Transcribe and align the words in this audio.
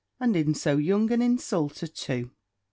And 0.19 0.35
in 0.35 0.55
so 0.55 0.77
young 0.77 1.11
an 1.11 1.21
insulter 1.21 1.85
too! 1.85 2.31